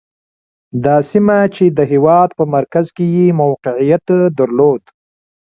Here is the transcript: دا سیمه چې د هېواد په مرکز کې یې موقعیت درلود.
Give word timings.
دا 0.85 0.95
سیمه 1.11 1.37
چې 1.55 1.65
د 1.77 1.79
هېواد 1.91 2.29
په 2.39 2.43
مرکز 2.55 2.85
کې 2.95 3.05
یې 3.15 3.25
موقعیت 3.41 4.05
درلود. 4.39 4.83